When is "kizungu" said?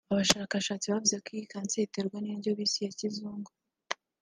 2.99-3.51